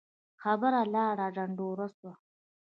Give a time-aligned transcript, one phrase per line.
[0.41, 2.13] خبره لاړه ډنډوره سوه